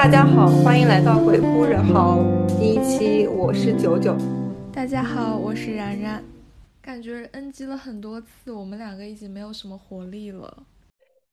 [0.00, 2.24] 大家好，欢迎来到鬼哭人嚎
[2.58, 4.16] 第一期，我是九九。
[4.72, 6.24] 大家好，我是然然。
[6.80, 10.64] 感觉 NG 了很多次，我们两个已经没有什么活力了。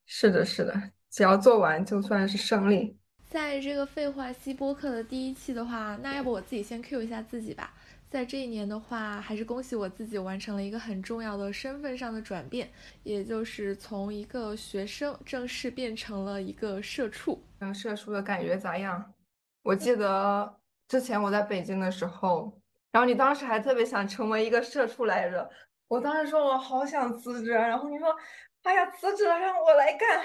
[0.06, 2.98] 是的，是的，只要做完就算是胜利。
[3.30, 7.74] 在这个废话西播客的第一期的话，那要不我自己先 Q 一下自己吧。
[8.10, 12.70] 在这一年的话，还是恭喜我自己完成了一个很重要的身份上的转变，
[13.04, 17.44] 也就是从一个学生正式变成了一个社畜。
[17.60, 19.14] 当社畜的感觉咋样？
[19.62, 20.58] 我记得
[20.88, 22.58] 之前我在北京的时候，
[22.94, 25.50] 然后你当时还特别想成为一个社畜来着。
[25.90, 28.16] 我当时说我好想辞职，然后你说，
[28.64, 30.24] 哎呀，辞职了让我来干。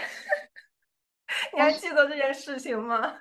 [1.52, 3.16] 你还记得这件事情吗？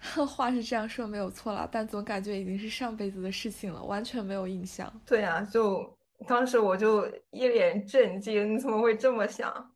[0.26, 4.92] 话是这样说没有错了，但总感觉已经是上辈子的事情了，完全没有印象。
[5.06, 5.96] 对呀，就
[6.26, 9.72] 当时我就一脸震惊，你怎么会这么想？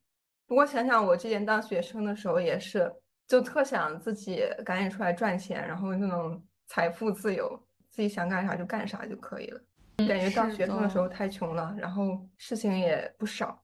[0.46, 2.92] 不过想想我之前当学生的时候也是，
[3.26, 7.58] 就特想自己赶紧出来赚钱，然后就能财富自由，
[7.90, 9.60] 自己想干啥就干啥就可以了。
[9.98, 13.62] 感觉当学生的时候太穷了，然后事情也不少。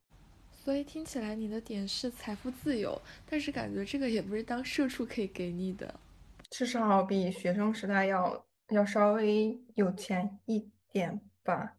[0.62, 5.92] 所以听起来你的点是财富自由，但是感觉这个也不是当社畜可以给你的。
[6.50, 11.76] 至少比学生时代要要稍微有钱一点吧，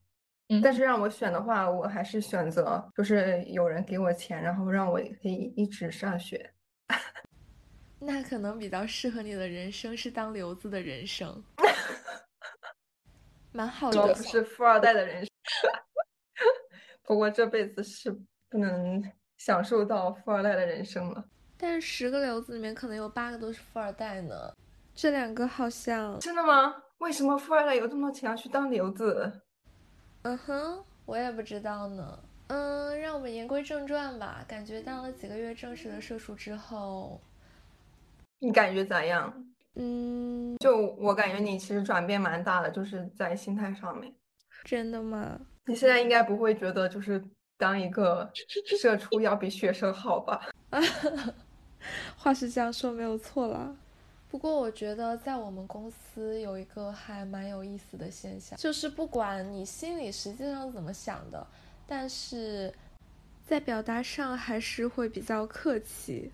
[0.49, 6.53] 嗯，但是让我选的话，我还是选择就是有人给我钱，然后让我可以一直上学。
[7.99, 11.43] 那可能比较适合你的人生是当留子的人生，
[13.51, 14.13] 蛮好的。
[14.13, 15.71] 不是富二代的人生，
[17.03, 18.09] 不过这辈子是
[18.49, 19.03] 不能
[19.37, 21.23] 享受到富二代的人生了。
[21.57, 24.51] 但是十个留子里面可能有八个都是富二代呢，
[24.93, 26.75] 这两个好像真的吗？
[26.99, 29.41] 为什么富二代有这么多钱要去当留子？
[30.23, 32.19] 嗯哼，我也不知道呢。
[32.47, 34.43] 嗯，让我们言归正传吧。
[34.47, 37.19] 感觉当了几个月正式的社畜之后，
[38.39, 39.33] 你感觉咋样？
[39.75, 44.13] 嗯，就我感觉你其实转变蛮大的，就是在心态上面。
[44.65, 45.39] 真的吗？
[45.65, 47.23] 你现在应该不会觉得就是
[47.57, 48.29] 当一个
[48.79, 50.49] 社畜要比学生好吧？
[52.17, 53.75] 话是这样说没有错啦，
[54.31, 61.45] 不过我觉得在我们公司有一个还蛮有意思的现象，就是不管你心里实际上怎么想的，
[61.85, 62.73] 但是
[63.45, 66.31] 在表达上还是会比较客气，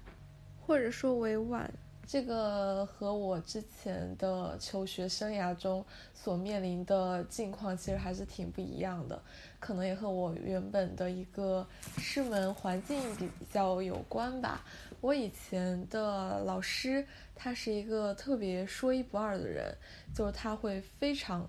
[0.62, 1.68] 或者说委婉。
[2.08, 9.22] 这个和我之前的求学生涯中所面临的境况其实还是挺不一样的，
[9.60, 14.64] 可能也和我原本的一个师门环境比较有关吧。
[15.02, 19.76] 我以前的老师他是一个特别说一不二的人，
[20.16, 21.46] 就是他会非常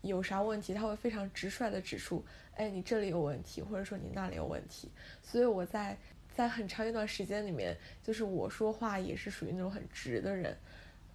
[0.00, 2.24] 有啥问题，他会非常直率的指出，
[2.54, 4.90] 哎，你这里有问题，或者说你那里有问题。
[5.22, 5.94] 所以我在。
[6.34, 10.56] 在很长一段时间里面，就是我说话也是属于那种很直的人，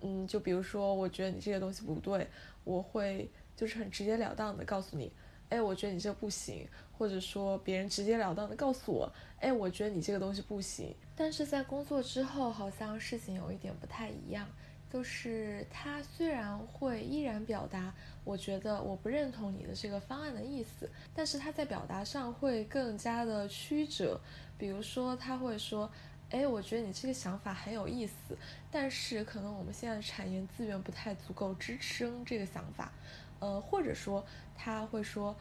[0.02, 2.26] 嗯，就比如说，我觉得你这个东西不对，
[2.64, 5.12] 我会就是很直截了当的告诉你，
[5.50, 6.66] 哎，我觉得你这不行，
[6.98, 10.96] 或者说别人直截了当的告诉我，哎，我觉得你这个东西不行。
[11.16, 14.48] 但是在工作之后，好像事情有一点不太一样，
[14.92, 24.20] 就是他虽然会依然表达，我觉得我不认同你的这个方案的意思，但是他在表达上会更加的曲折。
[24.58, 25.90] 比如说，他会说
[26.32, 28.36] ：“哎，我觉得你这个想法很有意思，
[28.72, 32.92] 但是可能我们现在产业资源不太足够支撑这个想法。”
[33.40, 35.34] 呃，或者说他会说：“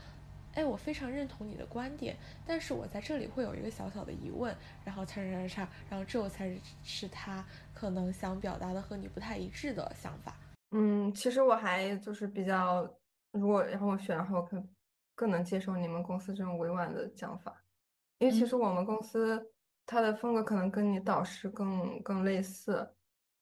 [0.58, 4.52] 哎，我非常认同你的观点，但是我在这里会有一个小小的疑问。”
[4.84, 6.52] 然后叉叉叉叉，然后这才
[6.82, 10.34] 是他可能想表达的和你不太一致的想法。
[10.72, 12.92] 嗯，其实我还就是比较，
[13.30, 14.60] 如果让我选的话，我可
[15.14, 17.62] 更能接受你们公司这种委婉的讲法。
[18.18, 19.52] 因为其实我们公司
[19.86, 22.84] 它的风格可能跟你导师更更类似，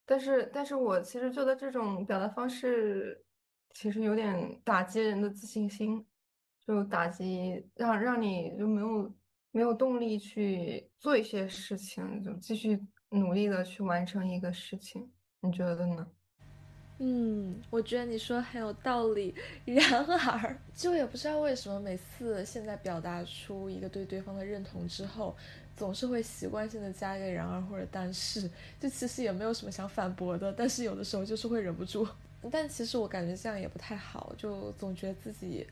[0.04, 3.25] 但是但是我其实觉得这种表达方式
[3.72, 6.06] 其实有点打击人的自信心，
[6.66, 9.12] 就打击让让你就没有
[9.53, 12.78] 没有动力去做一些事情，就继续
[13.10, 15.09] 努力的去完成一个事情，
[15.41, 16.07] 你觉得呢？
[16.98, 19.34] 嗯，我觉得你说很有道理。
[19.66, 25.36] 然而， 就也不知道为什么，每次现在表达出一个对对方的认同之后，
[25.77, 32.09] 总是会习惯性的加一个然而或者但是，就其实也没有什么想反驳的，但是有的时候就是会忍不住。
[32.51, 35.66] 但其实我感觉这样也不太好，就总觉得自己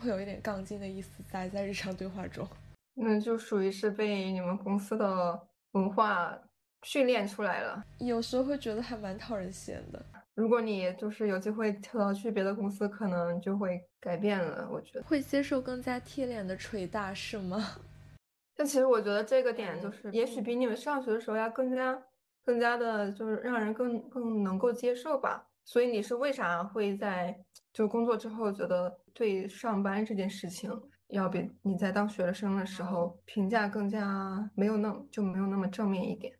[0.00, 2.48] 会有一点杠精的意思在在日常对话中。
[2.94, 5.40] 那，就属于是被你们公司的
[5.72, 6.36] 文化
[6.82, 7.84] 训练出来了。
[7.98, 10.04] 有时候会觉得还蛮讨人嫌的。
[10.34, 14.68] 如果你就是有机会跳到去别的公司，可能就会改变了。
[14.72, 17.62] 我觉得会接受更加贴脸的捶打，是吗？
[18.56, 22.02] 但其实我觉得这个点就是，也许比你们上学的时候要更加
[22.44, 25.46] 更加的就是让人更更能够接受吧。
[25.64, 27.38] 所以你是为啥会在
[27.72, 30.70] 就工作之后觉得对上班这件事情
[31.08, 36.34] 要比你在当学生的时候评价更加没有那就没有那么正面一点？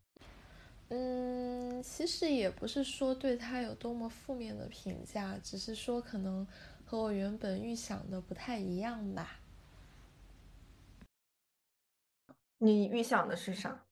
[0.89, 6.47] 嗯，其实也不是说对他有多么负面的评价，只是说可能
[6.85, 9.41] 和我原本预想的不太一样吧。
[12.59, 13.85] 你预想的是啥？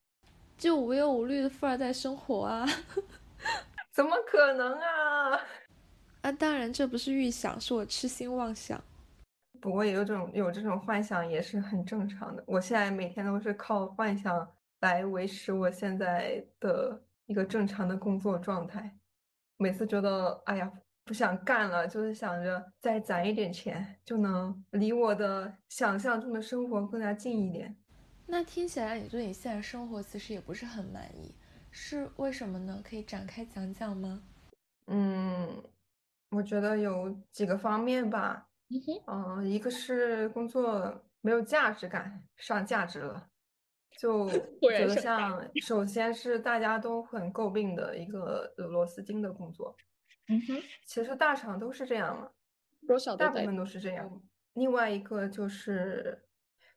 [0.56, 2.66] 就无忧无虑的富二代生活啊？
[3.94, 5.40] 怎么可能啊？
[6.28, 8.78] 啊，当然这不是预想，是我痴心妄想。
[9.62, 12.44] 不过也有这种有这种幻想也是很正常的。
[12.46, 14.46] 我现在每天都是靠幻想
[14.80, 18.94] 来维持我现在的一个正常的工作状态。
[19.56, 20.70] 每次觉得哎呀
[21.02, 27.75] 不想干了，就是想着再攒一点钱，就能离我的想象中的生活更加近一点。
[28.26, 31.34] 那听起来你对你现在生活其实也不是很满意，
[31.70, 32.82] 是为什么呢？
[32.86, 34.22] 可以展开讲讲吗？
[34.88, 35.62] 嗯，
[36.30, 38.48] 我觉得有几个方面吧。
[38.70, 43.28] 嗯哼，嗯，一个是工作没有价值感，上价值了，
[43.98, 44.28] 就
[44.60, 49.75] 觉得像， 首先是大家都很诟病的一个螺丝钉的工作。
[50.28, 52.30] 嗯哼，其实大厂都是这样嘛，
[52.86, 54.22] 多少大部分都是这样。
[54.52, 56.26] 另外一个就是，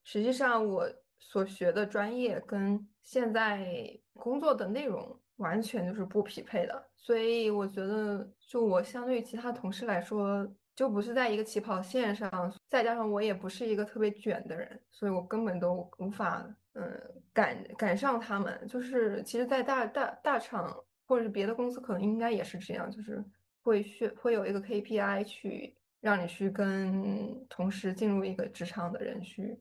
[0.04, 0.90] 实际上我。
[1.24, 12.54] 所学的专业跟现在工作的内容完全就是不匹配的，所以我觉得，就我相对于其他同事来说，就不是在一个起跑线上。
[12.70, 17.02] 再加上我也不是一个特别卷的人，所以我根本都无法，嗯，
[17.34, 18.68] 赶赶上他们。
[18.68, 20.74] 就是其实，在大大大厂
[21.08, 23.22] 或者是别的公司，可能应该也是这样，就是
[23.64, 29.60] 会需会有一个 KPI 去让你去跟同时进入一个职场的人去。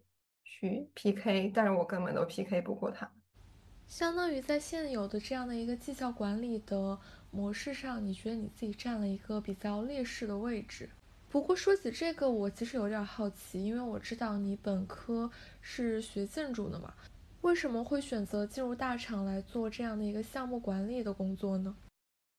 [0.53, 3.11] 去 PK，但是我根本都 PK 不过他。
[3.87, 6.99] 相当于在现有的这样的一个绩效管理的
[7.31, 10.89] 模式上，你觉得你自己占了一个比较劣势的位置。
[11.29, 15.31] 不过说起这个，我其实有点好奇，因为我知道你本科
[15.61, 16.93] 是学建筑的嘛，
[17.43, 21.77] 为什么会选择进入大厂来做这样的一个项目管理的工作呢？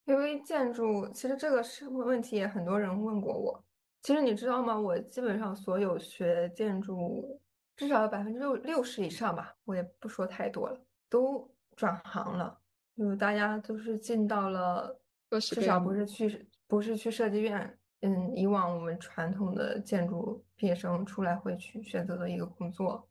[0.06, 3.64] 因为建筑，其实这个是问题，也很多人问过我。
[4.02, 4.80] 其实你知道吗？
[4.80, 7.40] 我基本上所有学建筑。
[7.78, 10.80] 至少有百分之六六十以上吧，我也不说太多了，
[11.10, 12.60] 都转行了，
[13.02, 15.02] 就大家都是进到了，
[15.40, 23.10] 至少不是去不是去设计院，嗯，以往我们传统的建筑毕业生出来会去选择的一个工作，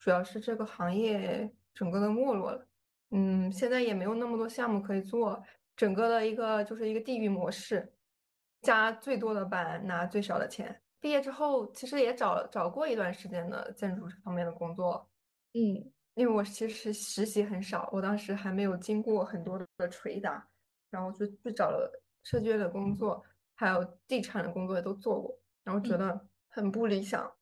[0.00, 2.66] 主要是这个行业整个的没落了，
[3.10, 5.40] 嗯，现在也没有那么多项目可以做，
[5.76, 7.92] 整个的一个就是一个地域模式，
[8.62, 10.82] 加最多的班拿最少的钱。
[10.98, 15.08] 毕业之后，其实也找找过一段时间的建筑方面的工作，
[15.54, 20.44] 嗯，因为我其实实习很少，我当时还没有经过很多的捶打，
[20.90, 23.24] 然后就去找了设计院的工作，
[23.54, 27.32] 还有地产的工作也都做过，然后觉得很不理想，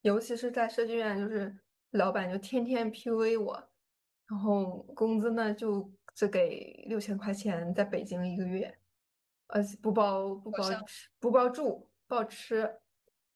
[0.00, 1.54] 尤其是在设计院，就是
[1.90, 3.68] 老板就天天 PUA 我，
[4.26, 8.78] 然后工资呢就只给六千块钱，在北京一个月，
[9.48, 12.78] 而且不包不包吃不包住包吃。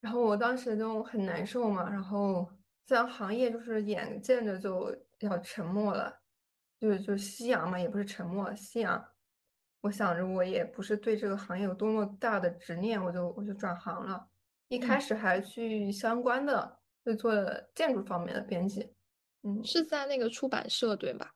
[0.00, 2.48] 然后我当时就很难受嘛，然后
[2.86, 6.20] 这样行业就是眼见着就要沉没了，
[6.78, 9.04] 就是就夕阳嘛，也不是沉没，夕阳。
[9.80, 14.28] 我想着我也不是对这个行业有多么大的执念，我就我就转行了。
[14.68, 17.32] 一开始还去相关的，就做
[17.74, 18.94] 建筑方面的编辑。
[19.42, 21.34] 嗯，是在那个出版社对吧？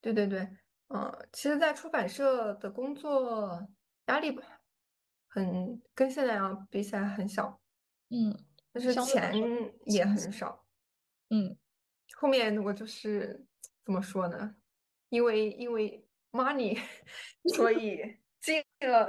[0.00, 0.48] 对对对，
[0.88, 3.68] 嗯，其实，在出版社的工作
[4.06, 4.38] 压力
[5.26, 7.60] 很跟现在要比起来很小。
[8.10, 8.36] 嗯，
[8.72, 9.34] 但是钱
[9.86, 10.64] 也很少。
[11.30, 11.56] 嗯，
[12.16, 13.46] 后面我就是
[13.84, 14.56] 怎么说呢？
[15.08, 16.78] 因为因为 money，
[17.56, 19.08] 所以进了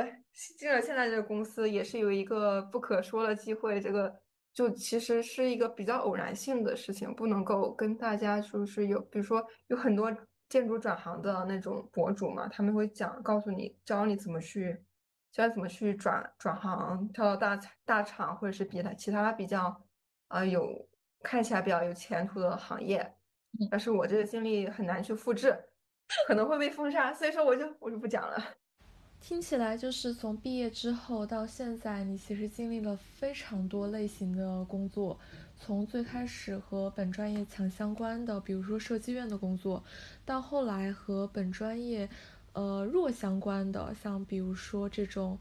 [0.58, 3.80] 进了现在这个公司，也是有一个不可说的机会。
[3.80, 4.22] 这个
[4.54, 10.16] 就其实是一个比较偶然性的事情，不能够跟大家就是有，比如说有很多
[10.50, 14.84] 建筑转行的那种博主嘛，他们会讲告诉你教你怎么去。
[15.32, 19.86] 教你怎么去转转行，跳到大大厂，或者是别的其他比较
[20.28, 20.89] 啊有
[21.22, 23.16] 看起来比较有前途的行业。
[23.72, 25.58] 但是我这个经历很难去复制，
[26.28, 28.44] 可能会被封杀，所以说我就我就不讲了。
[29.20, 35.20] 听起来就是从毕业之后到现在，你其实经历了非常多类型的工作，
[35.58, 39.84] 从最开始和本专业强相关的，比如说设计院的工作，
[40.26, 42.10] 到后来和本专业。
[42.54, 45.38] 呃，弱相关的，像比如说这种，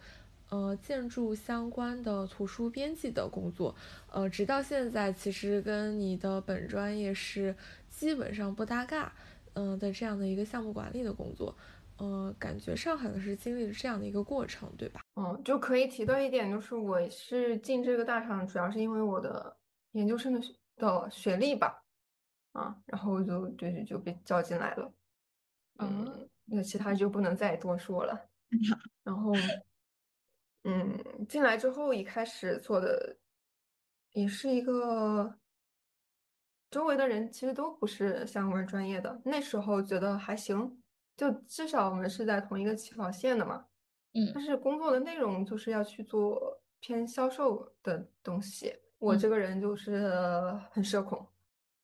[0.50, 3.74] 呃，建筑相关的图书编辑的工作，
[4.10, 7.54] 呃，直到现在其实跟你的本专业是
[7.88, 9.12] 基本上不搭嘎，
[9.54, 11.54] 嗯的这样的一个项目管理的工作，
[11.98, 15.00] 呃，感觉上好像是经历了这样的一个过程，对吧？
[15.16, 19.56] 嗯，就可以提到一点，就是我是进这个大厂，主要是因为我的
[19.92, 20.40] 研究生的
[20.76, 21.82] 的学历吧，
[22.52, 24.92] 啊，然后就就就被叫进来了，
[25.78, 28.18] 嗯，那其他就不能再多说了。
[29.04, 29.32] 然后，
[30.64, 33.16] 嗯，进来之后一开始做的
[34.12, 35.38] 也是一个，
[36.70, 40.82] 周围的人其实都不是相关专业的，那时候觉得还行，
[41.16, 43.66] 就至少我们是在同一个起跑线的嘛。
[44.14, 48.74] 嗯，但是工作的内容就是要去做偏销售的东西。
[48.98, 50.12] 我这个人就是
[50.72, 51.24] 很社恐，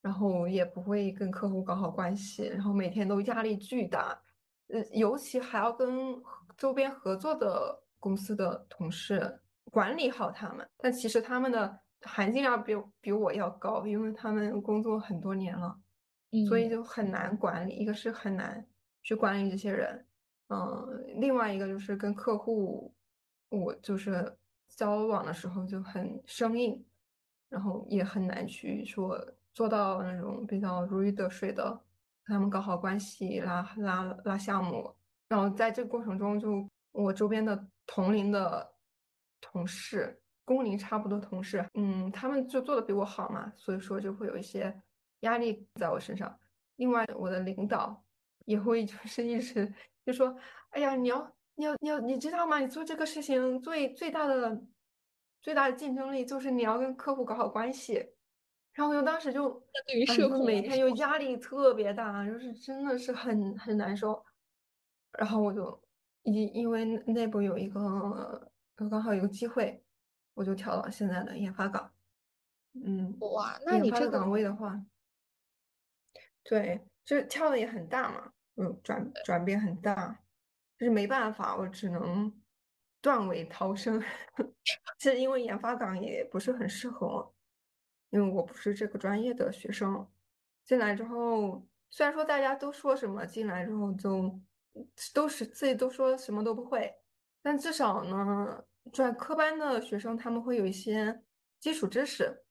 [0.00, 4.20] 然后也不会跟客户搞好关系，然后每天都压力巨大。
[4.68, 6.20] 呃，尤其还要跟
[6.56, 10.68] 周边合作的公司的同事管理好他们。
[10.76, 15.74] 但其实他们的含金量比比我要高，因为他们工作很多年了，
[16.46, 17.74] 所以就很难管理。
[17.74, 18.62] 一个是很难
[19.02, 20.06] 去管理这些人。
[20.48, 20.60] 嗯，
[21.18, 22.94] 另外一个就是跟客户，
[23.48, 24.36] 我就是
[24.76, 26.84] 交往的时候就很生硬，
[27.48, 29.18] 然后也很难去说
[29.54, 34.94] 做到那种比较如鱼得水的，和他们搞好关系，拉拉拉项目。
[35.26, 38.74] 然后在这个过程中，就我周边的同龄的
[39.40, 44.82] 同事，工龄差不多同事，嗯，他们就做的比我好嘛，所以说就会有一些
[45.20, 46.38] 压力在我身上。
[46.76, 48.04] 另外，我的领导
[48.46, 49.72] 也会就是一直。
[50.04, 50.36] 就说，
[50.70, 52.58] 哎呀，你要，你要，你要，你知道吗？
[52.58, 54.60] 你做这个事情最最大的
[55.40, 57.94] 最大的竞争力就是你要跟客户搞好关系。
[58.72, 59.48] 然后我就当时就，
[59.86, 64.22] 对于社恐每天就压力特别大，就是真的是很很难受。
[65.16, 65.80] 然后我就
[66.24, 69.82] 因因为内部有一个刚好有个机会，
[70.34, 71.92] 我就跳到现在的研发岗。
[72.74, 74.84] 嗯，哇，那你这个岗位的话，
[76.42, 78.32] 对，就是跳的也很大嘛。
[78.56, 80.20] 嗯，转转变很大，
[80.78, 82.32] 就是没办法，我只能
[83.00, 84.02] 断尾逃生。
[84.98, 87.34] 其实因为研发岗也不是很适合我，
[88.10, 90.08] 因为我不是这个专业的学生。
[90.64, 94.40] 进来之后，虽然说大家都说什么进来之后就
[95.12, 96.94] 都是自己都说什么都不会，
[97.42, 101.22] 但至少呢，转科班的学生他们会有一些
[101.60, 102.44] 基础知识。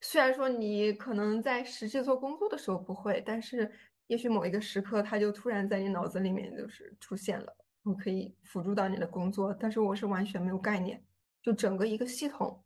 [0.00, 3.70] 虽然说你可能在实际做工作的时候不会，但是。
[4.08, 9.52] 也许某一个时刻，它就突然在你脑子里面就是出现了，我可以辅助到你的工作。
[9.52, 11.04] 但是我是完全没有概念，
[11.42, 12.64] 就整个一个系统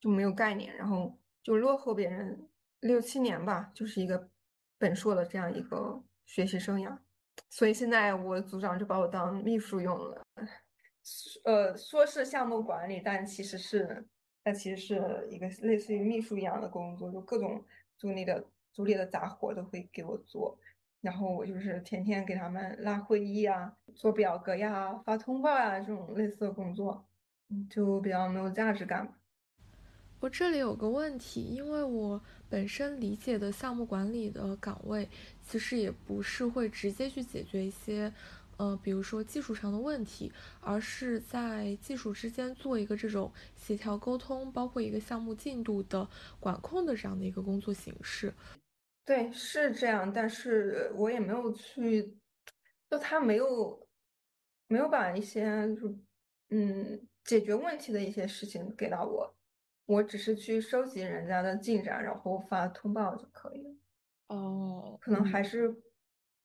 [0.00, 4.28] 就没有概念，然后就落后别人六七年吧，就是一个
[4.78, 6.96] 本硕的这样一个学习生涯。
[7.50, 10.22] 所以现在我组长就把我当秘书用了，
[11.44, 14.04] 呃，说是项目管理，但其实是，
[14.42, 17.64] 但其实是一个类似于秘书一样的工作，就各种
[17.96, 20.58] 组里的组里的杂活都会给我做。
[21.00, 27.04] 然后我就是天天给他们拉会议啊，做表格呀，发通报呀，这种类似的工作，
[27.68, 29.12] 就比较没有价值感。
[30.20, 32.22] 我这里有个问题，因为我
[32.54, 35.08] 本身理解的项目管理的岗位，
[35.42, 38.14] 其实也不是会直接去解决一些，
[38.58, 46.08] 呃，比如说技术上的问题，而是在技术之间做一个这种协调沟通，包括一个项目进度的
[46.38, 48.32] 管控的这样的一个工作形式。
[49.04, 52.16] 对，是这样，但是我也没有去，
[52.88, 53.84] 就他没有，
[54.68, 55.44] 没有把一些
[55.74, 55.92] 就
[56.50, 59.34] 嗯解决问题的一些事情给到我，
[59.86, 63.74] 我只是去收集人家的进展，然后发通报就可以了。
[64.28, 65.74] 哦，可能还是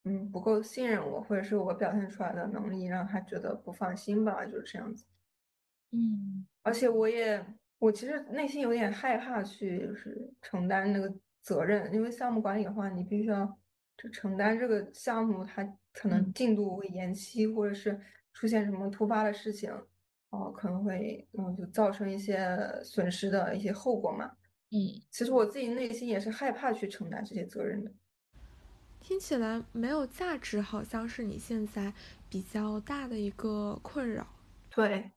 [0.04, 5.06] 嗯不够信任我，或者是我表现出来的能力让他觉得不放心吧，就是这样子。
[5.92, 7.46] 嗯，而且我也
[7.78, 11.14] 我其实内心有点害怕去就是承担那个。
[11.42, 13.58] 责任，因为项目管理的话，你必须要
[13.98, 17.98] 就承担这个项目，它可能进度会延期，或者是
[18.34, 19.74] 出现什么突发的事情，
[20.30, 24.26] 哦，可能会嗯就造成一些损失的一些后果嘛。
[24.72, 24.78] 嗯，
[25.10, 27.92] 其实我自己内心也是害怕去承担这些责任的。
[29.00, 31.92] 听起来没有价值，好像是你现在
[32.30, 34.28] 比较大的一个困扰。
[34.70, 35.12] 对。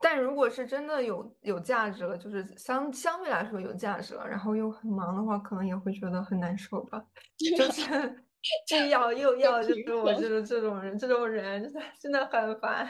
[0.00, 7.04] 但如果是真的有有价值了，就是相相对来说有价值了，然后又很忙的话，可能也会觉得很难受吧。
[7.56, 8.24] 就是
[8.66, 12.88] 既要又要，就是我这种这种人，这种人真的真的很烦。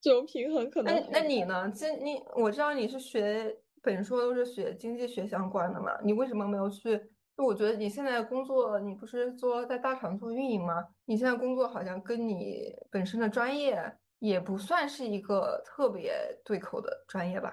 [0.00, 0.94] 这种平衡可能。
[0.94, 1.70] 那那你呢？
[1.74, 5.92] 这你我知道你是学本硕都是学经济学相关的嘛？
[6.02, 6.98] 你为什么没有去？
[7.36, 10.84] 就我觉得你现在工作，你不是做在大厂做运营吗？
[11.04, 13.96] 你现在工作好像跟你本身的专业。
[14.18, 17.52] 也不算是一个特别对口的专业吧，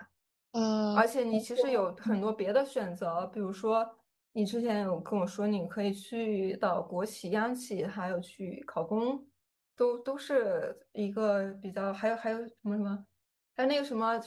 [0.54, 3.86] 嗯，而且你其实有很多别的选择，比如说
[4.32, 9.22] 你之前有跟我说你可以去到国企、央企，还有去考公，
[9.76, 13.06] 都都是一个比较，还有还有什么什么，
[13.56, 14.20] 还有那个什么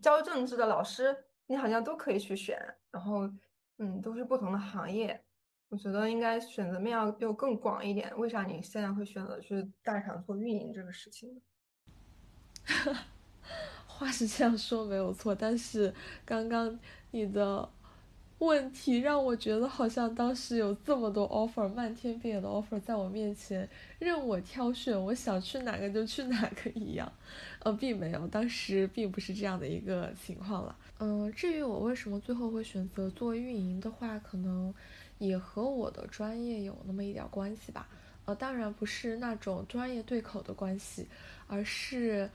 [0.00, 2.58] 教政治的老师，你好像都可以去选，
[2.90, 3.30] 然后
[3.78, 5.22] 嗯，都是不同的行业，
[5.68, 8.16] 我觉得应该选择面要就更广一点。
[8.18, 11.40] 为啥你现在会选择去大厂做运营这个事情呢？
[13.86, 15.94] 话是这样说没有错，但是
[16.24, 16.78] 刚刚
[17.10, 17.68] 你的。
[18.38, 23.66] 问题让我觉得好像当时有这么多 offer，漫天遍野的 offer 在我面前
[23.98, 27.10] 任我挑选，我想去哪个就去哪个一样。
[27.60, 30.76] 呃，并没有，当时并不是这样的一个情况了。
[30.98, 34.74] 嗯，至于我为什么最后会选择做运营的话，可能
[35.16, 37.88] 也和我的专业有那么一点关系吧。
[38.26, 41.08] 呃，当然不是那种专业对口的关系，
[41.46, 42.28] 而是。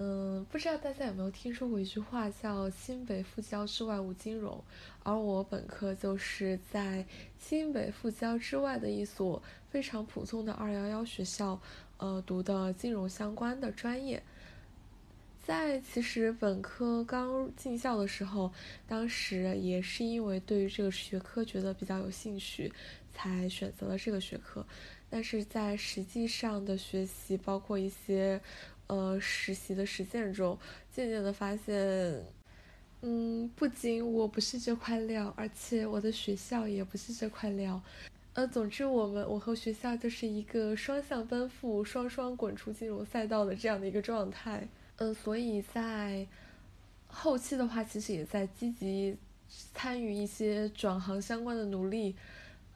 [0.00, 4.62] 嗯，不知道大家有没有听说过一句话，叫“清北复交之外无金融”，
[5.02, 7.04] 而我本科就是在
[7.36, 11.60] 清北复交之外的一所非常普通的二幺幺学校，
[11.96, 14.22] 呃，读的金融相关的专业。
[15.44, 18.52] 在其实本科刚进校的时候，
[18.86, 22.72] 当时也是因为对于这个学科觉得比较有兴趣，
[23.12, 24.64] 才选择了这个学科。
[25.10, 28.40] 但是在实际上的学习，包括一些。
[28.88, 30.58] 呃，实习的实践中，
[30.90, 32.24] 渐渐的发现，
[33.02, 37.82] 嗯，不仅我不是这块料，而且我的学校也不是这块料。
[38.32, 44.66] 呃，总之，我们我和学校就是一个双向奔赴、双双滚出金融赛道的这样的一个状态。
[44.96, 46.26] 嗯，所以在
[47.08, 49.14] 后期的话，其实也在积极
[49.74, 52.16] 参与一些转行相关的努力。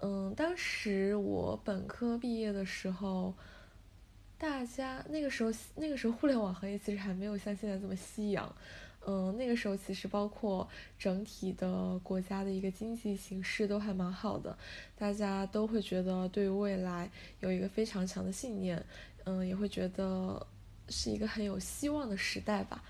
[0.00, 3.32] 嗯，当时我本科毕业的时候。
[4.42, 8.52] 大家那个时候，那个时候互联网行业其实还没有像现在这么夕阳，
[9.06, 10.68] 嗯，那个时候其实包括
[10.98, 14.58] 整体的国家的一个经济形势都还蛮好的，
[14.98, 17.08] 大家都会觉得对于未来
[17.38, 18.84] 有一个非常强的信念，
[19.22, 20.44] 嗯，也会觉得
[20.88, 22.82] 是一个很有希望的时代吧。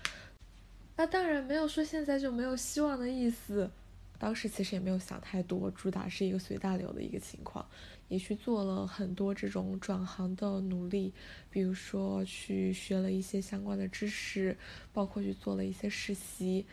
[0.95, 3.69] 那当然没有说现在就没有希望的意思，
[4.17, 7.63] 当时其实也没有想太多，主打是一个随大流的一个情况。
[8.07, 11.13] 也去做了很多这种转行的努力，
[11.49, 14.55] 比如说去学了一些相关的知识，
[14.91, 16.65] 包括去做了一些实习，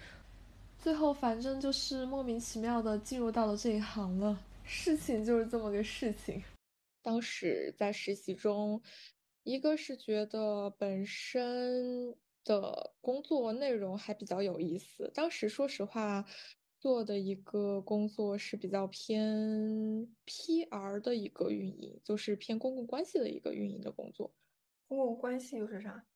[0.78, 4.38] 最后反正就是莫名其妙的进入到了这一行了。
[4.64, 6.42] 事情就是这么个事情。
[7.02, 8.80] 当时在实习中，
[9.42, 12.14] 一个是觉得本身
[12.44, 16.24] 的工作内容还比较有意思，当时说实话。
[16.80, 19.28] 做的一个工作是比较偏
[20.26, 24.32] PR 的一个运营，就是偏公共关系的一个运营的工作。
[24.88, 26.06] 公共关系又是啥？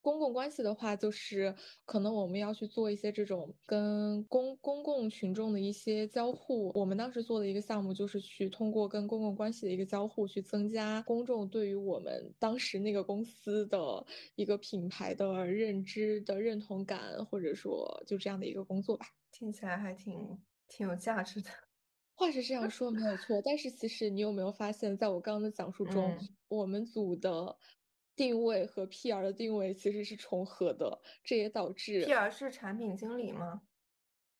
[0.00, 6.70] 公共关系的话，就是可能我们要去做一些这种跟公公共群众的一些交互。
[6.74, 19.06] 我们当时做的一个项目，就是去通过跟公共关系的一个交互，去增加公众对于我们当时那个公司的一个品牌的认知的认同感，或者说就这样的一个工作吧。
[19.38, 21.50] 听起来还挺挺有价值的。
[22.14, 26.18] 话是这样说没有错，但是其实你有没有发现，在我刚刚的讲述中，
[26.48, 27.58] 我们组的。
[28.16, 33.60] 定位和 PR 的定位其实是重合的，这也导致 PR 是产品经理吗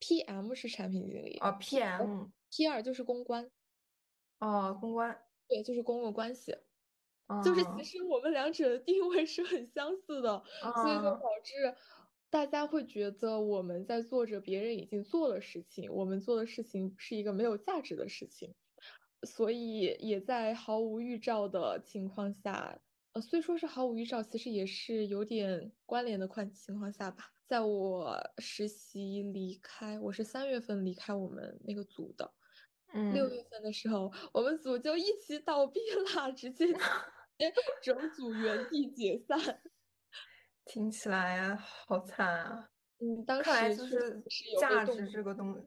[0.00, 3.50] ？PM 是产品经理啊，PM，PR 就是公关，
[4.38, 5.14] 哦，公关，
[5.46, 6.56] 对，就是公共关系，
[7.44, 11.76] 就是其实我们两者的定位是很相似的，所以就导致
[12.36, 18.54] 大家会觉得我们在做着别人已经做的事情，我们做的事情是一个没有价值的事情，
[19.26, 22.78] 所以也在毫无预兆的情况下。
[23.14, 27.32] 呃虽说是毫无预兆，其实也是有点关联的况情况下吧。
[27.46, 32.30] 在我实习离开，我是三月份离开我们那个组的，
[32.92, 35.80] 嗯，六月份的时候，我们组就一起倒闭
[36.14, 36.66] 了，直接
[37.82, 39.62] 整组原地解散。
[40.66, 42.68] 听起来好惨啊！
[42.98, 44.22] 嗯，当时就是
[44.60, 45.66] 价值这个东，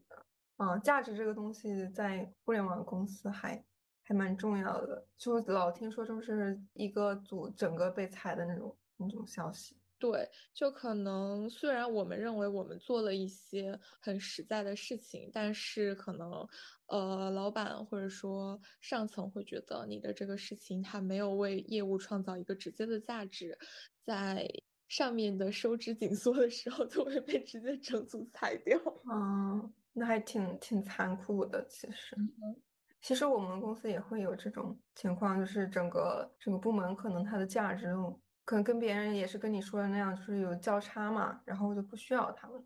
[0.58, 3.66] 嗯，价值这个东西在互联网公司还。
[4.02, 9.78] 还蛮重要的，就老听说就是一个组整个被裁的那种那种消息。
[10.00, 16.50] 对，就可能虽然我们认为我们做了一些很实在的事情，但是可能
[16.88, 23.56] 呃，老板或者说上层会觉得你的这个事情它没有为业务创造一个直接的价值，
[24.04, 24.50] 在
[24.90, 28.78] 上面的收支紧缩的时候，就会被直接整组裁掉。
[29.10, 32.18] 嗯，那还挺挺残酷的，其实。
[33.02, 37.96] 其实我们公司也会有这种情况，就是整个整个部门可能它的价值
[38.44, 42.62] 可能跟别人也是跟你说的那样，就是有交叉嘛，然后就不需要他们。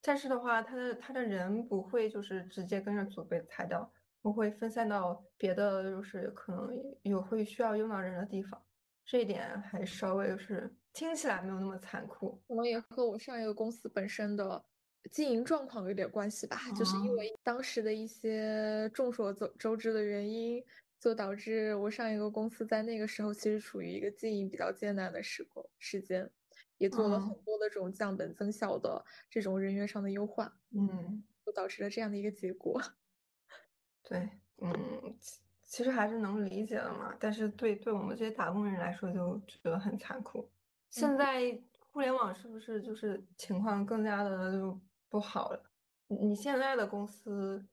[0.00, 6.68] 但是的话，他的他的人不会就是直接跟着组被裁掉，不会分散到别的就是可能
[7.02, 8.62] 有会需要用到人的地方。
[9.04, 12.40] 这一点还稍微是听起来没有那么残酷。
[12.48, 14.64] 可能也和我上一个公司本身的
[15.10, 20.62] 经营状况有点关系吧，就是因为当时的一些众所周周知的原因，
[21.00, 26.30] 就导致我上一个公司在那个时候其实处于一个经营比较艰难的时候时间，
[26.78, 32.80] 也做了很多的这种降本增效的这种人员上的优化，嗯，就导致了这样的一个结果。
[34.04, 34.28] 对，
[34.58, 35.16] 嗯。
[35.64, 40.51] 其实还是能理解的嘛，但是对对我们这些打工人来说就觉得很残酷。
[40.92, 41.58] 现在
[41.90, 44.78] 互联网是不是就是情况更加的就
[45.08, 45.62] 不好了？
[46.06, 47.66] 你现在的公司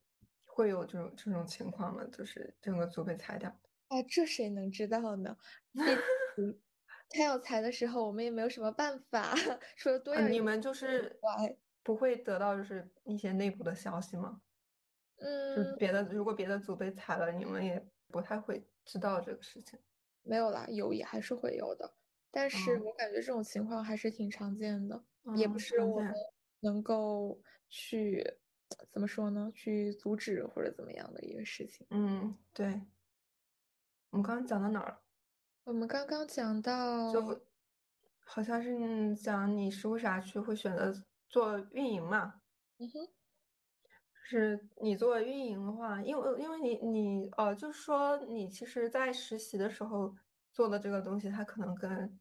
[0.46, 2.04] 会有这种这种情况吗？
[2.12, 3.50] 就是整个组被裁掉？
[3.90, 5.36] 啊，这谁能知道呢？
[7.10, 9.36] 他要裁的时候，我们也没有什么办法。
[9.76, 11.20] 说多你们就是
[11.84, 14.42] 不会得到就是一些内部的消息吗？
[15.18, 19.78] 嗯，就别的，如果别的组被裁了，你们也不太会知道这个事情。
[20.24, 21.92] 没有啦，有也还是会有的，
[22.32, 25.04] 但是我感觉这种情况还是挺常见的，
[25.36, 26.14] 也不是我们
[26.62, 28.24] 能够去
[28.92, 31.86] 怎么说呢，去阻止或者怎么样的一个事情。
[31.90, 32.82] 嗯，对。
[34.12, 35.02] 我们刚刚讲到哪儿？
[35.64, 37.42] 我们刚刚讲到，就
[38.20, 40.94] 好像是讲你是为啥去会选择
[41.28, 42.42] 做运营嘛？
[42.78, 43.08] 嗯哼。
[44.32, 50.16] 是你做运营的话，因为因为你你呃，就是说你其实，在实习的时候
[50.52, 52.20] 做的这个东西，它可能跟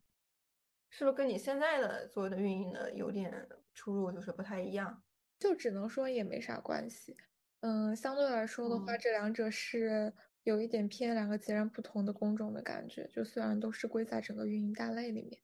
[0.90, 5.02] 是不是跟你现在的做的运营的有点出入，就是不太一样。
[5.38, 7.16] 就只能说也没啥关系。
[7.60, 10.12] 嗯，相对来说的话，这两者是
[10.42, 13.06] 有一点偏两个截然不同的工种的感觉。
[13.08, 15.40] 就虽然都是归在整个运营大类里面，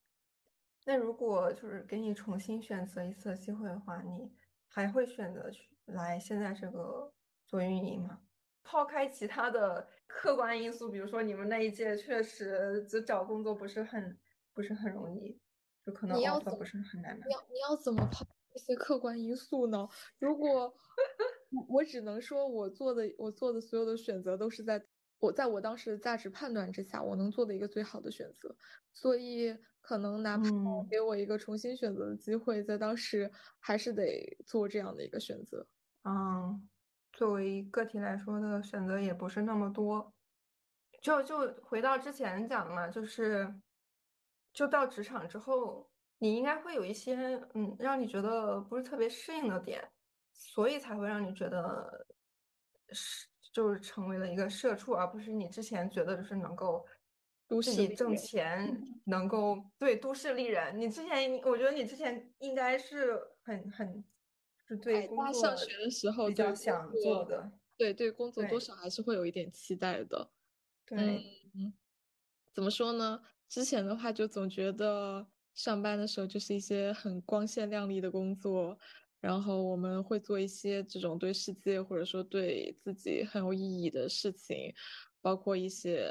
[0.85, 4.33] 那如果就是给你重新选择一次机会的话，你
[4.69, 5.71] 还会选择去？
[5.87, 7.13] 来现在这个
[7.47, 8.23] 做运营嘛，
[8.65, 14.19] 抛开其他的客观因素，比如说你们那一届确实就找工作不是很
[14.53, 15.39] 不是很容易，
[15.85, 17.27] 就可能 offer 不是很难拿。
[17.27, 19.87] 你要你要怎么抛这些客观因素呢？
[20.19, 20.75] 如果
[21.69, 24.83] 我只能说我做的我做的所有的选择都是在
[25.21, 28.57] 我在我当时的价值判断之下，我能做的一个最好的选择，
[28.93, 30.51] 所以可能哪怕
[30.91, 35.67] 给我一个重新选择的机会，在当时还是得做这样的一个选择。
[36.03, 36.69] 嗯，
[37.17, 40.13] 作为个体来说的选择也不是那么多，
[41.01, 43.55] 就就回到之前讲的嘛，就是
[44.53, 49.89] 就到职场之后，你应该会有一些嗯，让你觉得不是特别适应的点，
[50.33, 52.05] 所以才会让你觉得
[52.91, 56.85] 是就是成为了一个社畜，而不是你之前觉得就是能够
[57.63, 60.77] 自己挣钱，能够对都市丽人。
[60.77, 64.05] 你之前我觉得你之前应该是很很。
[64.67, 70.31] 是对工作上学的时候比较想做的，对对工作多少还是会有一点期待的。
[70.87, 70.99] 对，
[71.55, 71.73] 嗯，
[72.53, 73.21] 怎么说呢？
[73.49, 78.79] 之前的话就总觉得上班的时候就是一些很光鲜亮丽的工作，
[79.21, 84.75] 然后我们会做一些这种对世界或者说对自己很有意义的事情，
[85.21, 86.11] 包括一些，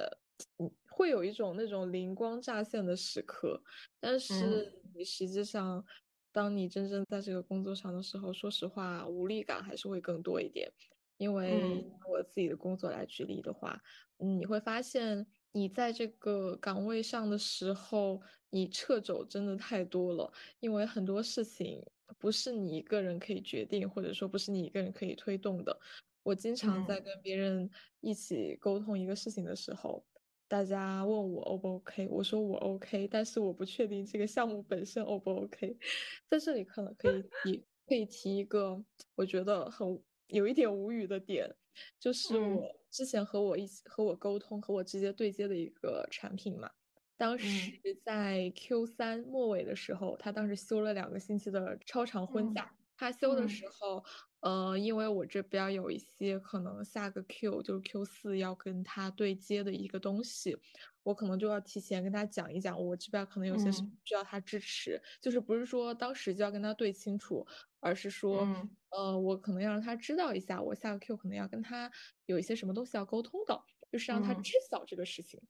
[0.60, 3.62] 嗯，会有一种那种灵光乍现的时刻，
[4.00, 5.84] 但是你实际上。
[6.34, 10.70] 当你真正在这个工作上的时候，说实话，无力感还是会更多一点。
[11.18, 13.80] 因为我自己的工作来举例的话，
[14.18, 18.20] 嗯你会发现你在这个岗位上的时候，
[18.50, 20.30] 你掣肘真的太多了。
[20.60, 21.82] 因为很多事情
[22.20, 25.80] 不是你一个人可以决定，或者说不是你一个人可以推动的。
[26.24, 27.70] 我经常在跟别人
[28.02, 30.04] 一起沟通一个事情的时候。
[30.54, 35.76] 大家问我 O 不 OK，我说我 OK，但是我不确定这个项目本身 O 不 OK。
[36.30, 38.80] 在这里可能可以 提，可以提一个
[39.16, 41.52] 我觉得很有一点无语的点，
[42.00, 46.70] 就是我之前和我一起和我沟通和我直接对接的一个产品嘛，
[47.18, 47.72] 当时
[48.06, 54.04] 在 Q 三末尾的时候，他当时休了两个星期的超长婚假，他休的时候。
[54.44, 60.58] 呃，因为我这边有一些可能下个 Q 就是 Q 四要跟他对接的一个东西，
[61.04, 63.82] 我可能就要提前跟他讲一讲，我这边可能有些需
[64.14, 67.46] 要他支持，就是不是说当时就要跟他对清楚，
[67.80, 68.50] 而是说，
[68.90, 71.90] 呃，我可能要让他知道一下，我下个 Q 可能要跟他
[72.26, 75.40] 有一些什么东西要沟通的，就是让他知晓这个事情。
[75.42, 75.48] 嗯，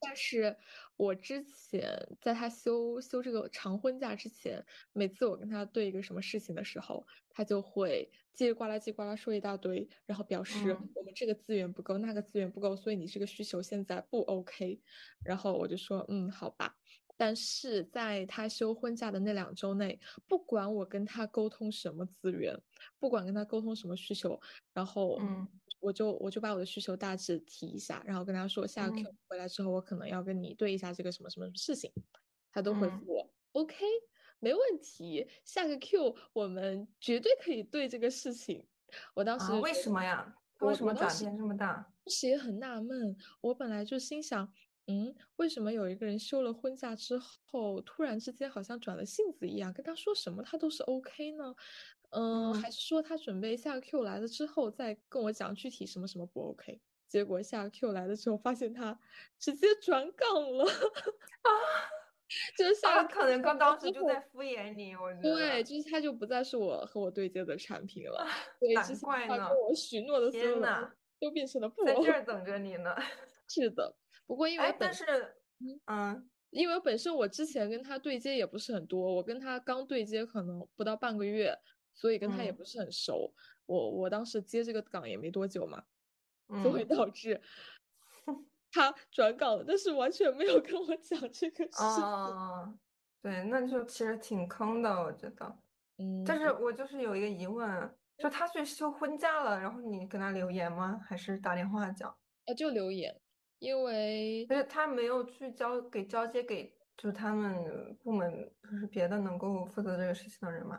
[0.00, 0.56] 但是
[0.96, 14.80] 我之前在他休休这个长婚假之前，每次我跟他对一个什么事情的时候，他就会叽里呱啦叽里呱啦说一大堆，然后表示我们这个资源不够，那个资源不够，所以你这个需求现在不 OK。
[15.24, 16.76] 然后我就说，嗯，好吧。
[17.18, 19.98] 但是在他休婚假的那两周内，
[20.28, 22.54] 不管我跟他沟通什么资源，
[22.98, 24.38] 不管跟他沟通什么需求，
[24.74, 25.48] 然后，嗯，
[25.86, 31.92] 我就我就把我的需求大致提一下，然后跟他说下个 Q 回来之后，我可能要跟你对一下这个什么什么事情，
[32.50, 33.84] 他都回复我 OK，
[34.40, 38.66] 没问题，下个 Q 我们绝对可以对这个事情。
[39.14, 40.34] 我当时为什么呀？
[40.58, 41.74] 为什么转变这么大？
[42.04, 44.52] 当时也很纳闷，我本来就心想。
[44.88, 51.56] 嗯，为什么有一个人休了婚假之后，突然之间好像转了性子一样，跟他说什么他都是 OK 呢？
[52.10, 56.80] 嗯，还是说他准备下个 Q 来了之后再跟我讲具体什么什么不 OK？
[57.08, 58.98] 结果下个 Q 来了之后，发现他
[59.38, 61.50] 直接转岗了啊！
[62.58, 68.26] 就是下个可能刚当时就在敷衍你，我觉得对，就是他就不再是我和我对接的产品了。
[68.58, 69.48] 对，难怪呢！
[69.68, 70.60] 我许诺的所有
[71.20, 72.94] 都变成了不在这儿等着你呢。
[73.48, 73.94] 是的。
[74.26, 75.04] 不过因为但是
[75.86, 81.56] 嗯，因为本身我之前跟他对接也不是很多，我跟他刚对接可能不到半个月，
[81.96, 83.34] 所以跟他也不是很熟。
[83.66, 85.82] 我我当时接这个岗也没多久嘛，
[86.62, 87.42] 就会导致
[88.70, 91.82] 他转岗了，但是完全没有跟我讲这个事。
[91.82, 92.78] 哦，
[93.20, 95.58] 对，那就其实挺坑的，我觉得。
[95.98, 101.00] 嗯，但是我就是有一个疑问，就他去休婚假了，然后你跟他留言吗？
[101.04, 102.08] 还是打电话讲？
[102.44, 103.20] 啊，就留言。
[103.58, 110.78] 因为就是他没有去交给交接给就是他们部门就是别的能够负责这个事情的人嘛？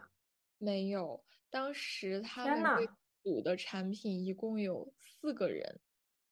[0.57, 2.91] 没有，当时他们这
[3.23, 5.79] 组的产品一共有四个人，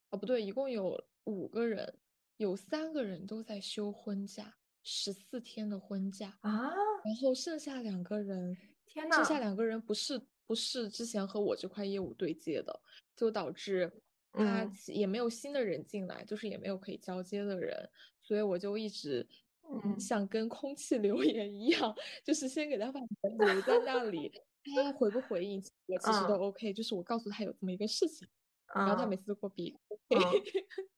[0.09, 1.97] 哦不对，一共有五个人，
[2.38, 6.69] 有三个人都在休婚假，十四天的婚假啊，
[7.03, 12.81] 然后剩下两个人，天呐，剩下两个人不是不是之前和我这块业务对接的，
[13.15, 14.01] 就导致。
[14.38, 17.89] 他也没有新的人进来，就是也没有可以交接的人，
[18.21, 19.25] 所以我就一直
[19.71, 24.32] 嗯像跟空气留言一样，就是先给他把人留在那里，
[24.75, 28.28] 他回不回应我其实都 OK，就是我告诉他有这么一个事情，
[28.73, 29.78] 然后他每次都给我比。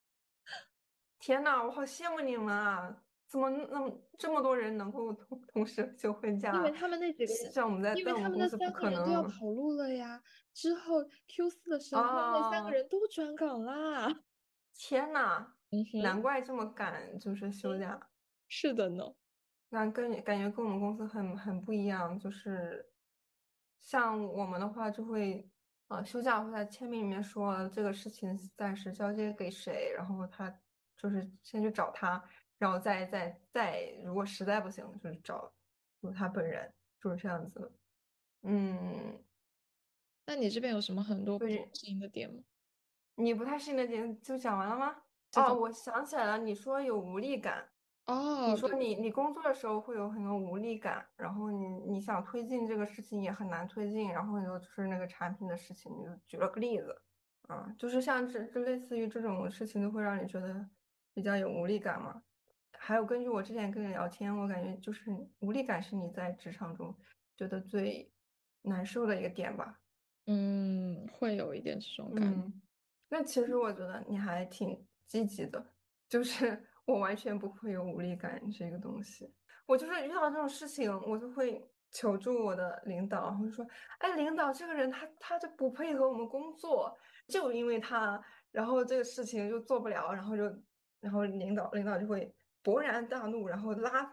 [1.20, 3.02] 天呐，我好羡慕你们啊！
[3.26, 6.54] 怎么那么这么多人能够同同时休婚假？
[6.54, 10.22] 因为他们那几个像我们在，因为他们那三个人都要跑路了呀。
[10.54, 14.22] 之后 Q 四的时候，那三个人都转岗啦。
[14.74, 15.52] 天呐，
[16.02, 18.08] 难怪这么赶，就是休假。
[18.48, 19.14] 是的呢，
[19.68, 22.90] 那跟感觉跟我们公司很很不一样，就是
[23.80, 25.48] 像我们的话就会，
[25.88, 30.50] 呃，休假会在签名里面说这个事情暂时交接给谁，然后他
[30.96, 32.22] 就是先去找他。
[32.58, 35.54] 然后再再再，如果实在不行，就是找
[36.02, 37.72] 就他本人，就是这样子。
[38.42, 39.22] 嗯，
[40.26, 42.42] 那你这边有什么很多不适应的点吗？
[43.14, 44.96] 你不太适应的点就讲完了吗？
[45.36, 47.68] 哦，我想起来了，你说有无力感。
[48.08, 57.02] 哦，你说你你工作的时候会有很多无力感，然后你你想推进这个事情也很难推进，然后你就是那个产品的事情，你就举了个例子，
[57.48, 60.66] 啊，就是像这这类似于这种事情，都会让你觉得
[61.12, 62.22] 比较有无力感嘛。
[62.78, 66.94] 还有，根据我之前跟你聊天，我感觉就是无力感是你在职场中
[67.36, 68.10] 觉得最
[68.62, 69.78] 难受的一个点吧？
[70.26, 72.52] 嗯，会有一点这种感觉。
[73.10, 75.74] 那其实我觉得你还挺积极的，
[76.08, 79.32] 就是我完全不会有无力感这个东西。
[79.66, 83.66] 我就是遇到这种事情，我就会求助我的领导，或者说，
[83.98, 86.96] 哎，领导这个人他他就不配合我们工作，
[87.28, 88.18] 就因为他，
[88.50, 90.44] 然后这个事情就做不了，然后就
[91.00, 92.34] 然后领导领导就会。
[92.60, 94.12] 勃然大怒，然后拉，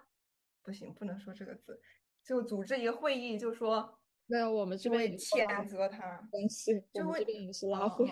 [0.62, 1.82] 不行，不能说这个字，
[2.24, 6.20] 就组织一个会议，就说没有，我们就会谴责他，
[6.94, 8.08] 就会也是拉会，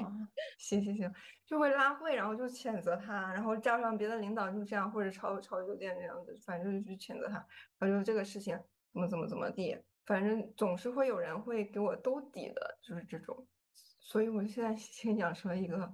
[0.57, 1.11] 行行行，
[1.45, 7.45] 就会拉会，然后就谴责他，然后加上别的领导就这样，或者抄抄酒店这样子，反正就去谴责他，
[7.79, 8.55] 然后就这个事情
[8.91, 13.47] 怎么怎么怎么地，反正总是会有人会给我兜底的，就是这种，
[13.99, 15.91] 所以我现在先养成了一个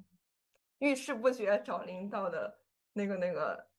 [0.80, 2.60] 遇事不决找领导的
[2.94, 3.70] 那个那个。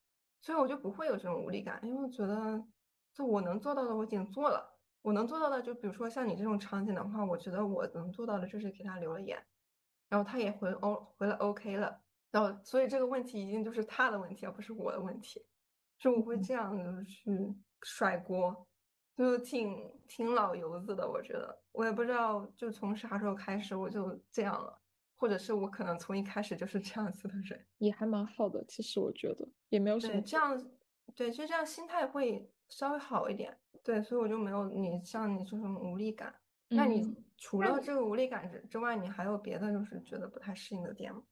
[0.42, 2.64] 所以我就不会有这种无力感，因为我觉得，
[3.12, 4.69] 就我能做到的我已经做了。
[5.02, 9.42] 我能做到的，就比如说像你这种场景的话，我觉得我能做到的就是给他留了言，
[10.08, 15.44] 然后他也回 O 回了 OK 了，然后所以这个问题一定就是他的问题，而不是我的问题。
[15.98, 18.66] 就我会这样子去甩锅，
[19.16, 21.08] 就挺挺老油子的。
[21.08, 24.78] 我觉得我也不知道，就从啥时候开始我就这样了。
[25.16, 28.64] 或者是我可能从一开始就是这样子的人，也还蛮好的。
[28.64, 30.58] 其实我觉得也没有什么这样，
[31.14, 33.54] 对，就这样心态会稍微好一点。
[33.84, 36.34] 对，所以我就没有你像你说什么无力感。
[36.68, 41.22] 那你除了这个无力感之之外，你还有别的就是觉得不太适应的点吗？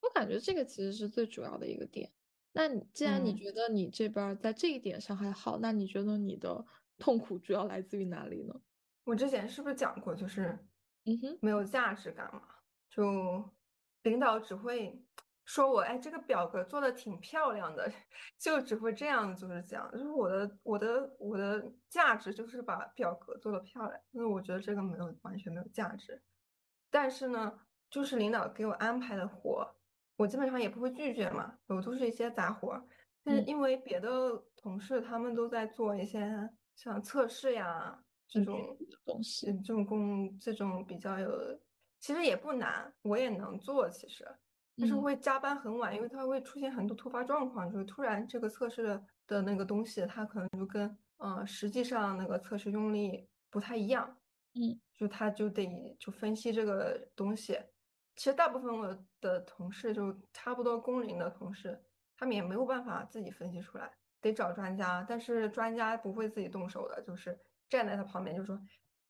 [0.00, 2.10] 我感觉这个其实是最主要的一个点。
[2.52, 6.64] 那你既然你觉得你这边在这一点上还好，那你觉得你的
[6.96, 8.54] 痛苦主要来自于哪里呢？
[9.04, 10.58] 我之前是不是讲过，就是
[11.04, 12.42] 嗯哼，没有价值感嘛？
[12.88, 13.44] 就
[14.04, 14.98] 领导只会
[15.46, 17.90] 说我，哎，这个表格做的挺漂亮的，
[18.38, 26.20] 就只会这样，就是讲，就是我的我的我的价值就是把表格做的漂亮，因为我觉得这个没有完全没有价值。
[26.90, 29.66] 但是呢，就是领导给我安排的活，
[30.16, 32.84] 我基本上也不会拒绝嘛，我都是一些杂活。
[33.22, 36.28] 但是因为别的同事他们都在做一些
[36.74, 37.96] 像测试呀
[38.28, 41.30] 这种东西，这种工这种比较有。
[41.98, 43.88] 其实也不难，我也能做。
[43.88, 44.24] 其实，
[44.78, 54.16] 但是会加班很晚，因为它会出现很多突发状况，就是突然这个测试的那个东西，它可能就跟呃实际上那个测试用力不太一样。
[54.54, 57.58] 嗯，就他就得就分析这个东西。
[58.14, 61.82] 其实大部分我的同事就差不多工龄的同事，
[62.16, 65.04] 他们也没有办法自己分析出来，得找专家。
[65.08, 68.58] 但是专家不会自己动手的，就是站在他旁边就说：“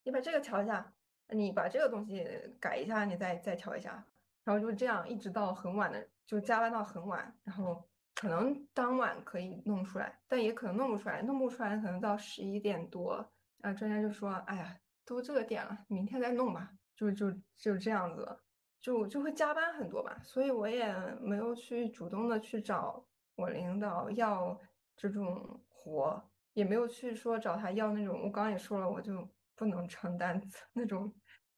[0.05, 0.93] 你把这个调一下。”
[1.29, 2.25] 你把这个东西
[2.61, 4.07] 改一下，你再再调一下，
[4.47, 13.29] 然后就这样一直到很晚的，就加班到很晚，然后可能当晚可以弄出来，但也可能弄不出来，弄不出来可能到十一点多，
[13.63, 18.39] 啊，专家就说，哎呀，都这个点了，明天再弄吧，就就就这样子，
[18.81, 23.05] 就就会加班很多吧，所以我也没有去主动的去找
[23.35, 24.57] 我领导要
[24.97, 29.29] 这种活，也没有去说找他要那种，我刚刚也说了，我就。
[29.59, 30.39] 不能承担
[30.75, 31.11] 那种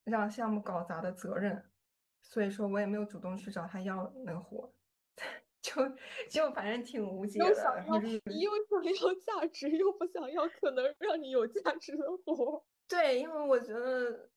[0.04, 1.67] 让项目搞砸的责任，
[2.28, 4.72] 所以说我也没有主动去找他要那个活，
[5.62, 5.72] 就
[6.30, 7.44] 就反正挺无解的。
[7.46, 12.64] 你又想要价值，又不想要可能让你有价值的活。
[12.86, 14.30] 对，因为我觉得，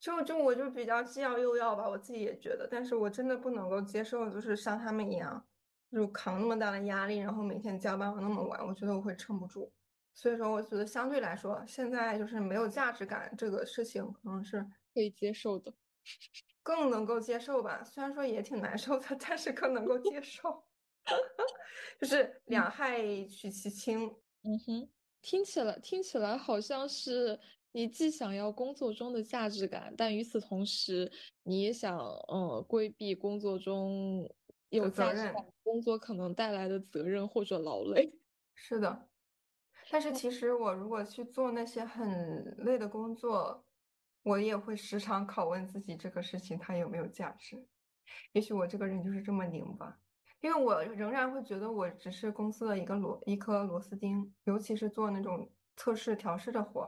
[0.00, 5.46] 就就我就比较既要又要吧，我自己也觉得，但是我真的不能够接受，就是像他们一样，
[5.90, 9.72] 就扛那么大的压力，然后每天加班那么晚，我觉得我会撑不住。
[10.14, 14.60] 所以说，我觉得相对来说，现在就是没有价值感这个事情，可能是
[14.92, 15.72] 可以接受的，
[16.62, 17.82] 更能够接受吧。
[17.84, 20.64] 虽然说也挺难受的， 但是更能够接受，
[22.00, 24.14] 就是两害取其轻。
[24.44, 24.88] 嗯哼，
[25.20, 27.38] 听起来听起来好像是
[27.72, 31.10] 你既想要工作中的价值感，但与此同时，
[31.44, 31.98] 你也想
[32.32, 34.28] 嗯规避工作中
[34.70, 38.12] 有责任工作可能带来的责任或者劳累。
[38.54, 39.08] 是的。
[39.90, 43.64] 但是其实我如果去做那些很累的工作，
[44.22, 47.66] 我也会时常拷问自己这个事情它有没有价值。
[48.32, 49.98] 也许我这个人就是这么拧吧，
[50.40, 56.82] 因为我仍然会觉得我只是公司的一个螺一颗螺丝钉，尤其是做那种测试调试的活，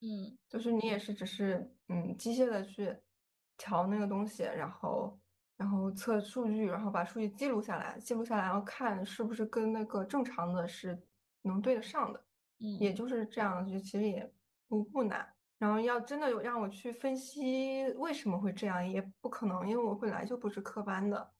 [0.00, 2.96] 嗯，就是你也是只是嗯机械的去
[3.56, 5.20] 调那个东西，然后
[5.56, 11.00] 然后测数据，然后把数据记录下来，记录下来然后看是不是跟那个正常的是
[11.42, 12.24] 能对得上的。
[12.60, 14.32] 嗯也就是这样，就其实也
[14.68, 15.34] 不不难。
[15.62, 21.32] 然后要真的有让我去分析为什么会这样，也不可能，因为我本来就不是科班的。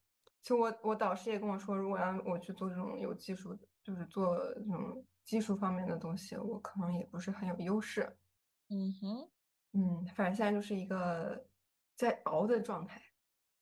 [0.42, 8.16] 其实我我导师也跟我说，如果让我去做这种有技术，就是做这种技术方面的东西，我可能也不是很有优势。
[8.68, 9.28] 嗯哼，
[9.72, 11.44] 嗯，反正现在就是一个
[11.96, 13.02] 在熬的状态，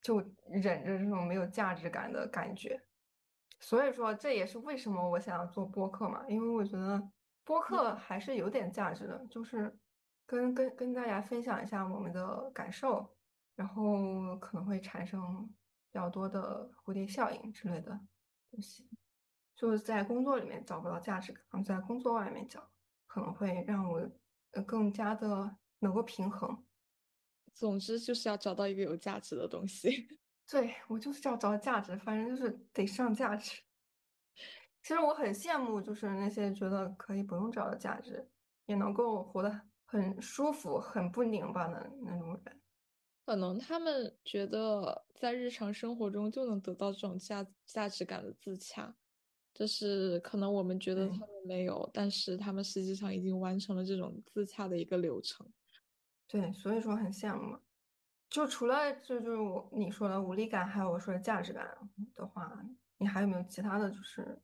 [0.02, 0.20] 就
[0.50, 2.78] 忍着这种没有价值感的感觉。
[3.60, 7.10] 所以说，这也是为什么我想要做播客嘛，因为我觉得。
[7.42, 9.74] 播客还是有点价值的，就是
[10.30, 13.04] 跟跟跟大家分享一下我们的感受，
[13.56, 15.44] 然后可能会产生
[15.90, 17.98] 比较多的蝴蝶效应之类的
[18.48, 18.88] 东西。
[19.56, 22.70] 就是在工作里面找不到价值感，在工作外面找，
[23.08, 24.08] 可能会让我
[24.52, 26.64] 呃更加的能够平衡。
[27.52, 30.16] 总之就是要找到一个有价值的东西。
[30.48, 33.60] 对我就是要找价值，反正就是得上价值。
[34.80, 38.30] 其实我很羡慕，就是那些觉得可以不用找到价值，
[38.66, 42.60] 也能够活得很舒服、很不拧巴的那种人。
[43.26, 48.96] 可能他们觉得在日常生活中就能得到这种价价值感的自洽，
[49.52, 55.44] 就是可能我们觉得他们没有，但是他们实际上已经完成了这种自洽的一个流程。
[56.28, 57.58] 对，所以说很羡慕。
[58.28, 61.76] 就除了就就是我你说的无力感，还有我说的价值感
[62.14, 62.64] 的话，
[62.98, 64.40] 你还有没有其他的就是？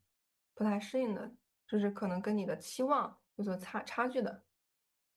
[0.54, 1.30] 不太适应的，
[1.68, 4.45] 就是可能跟你的期望有所差差距的。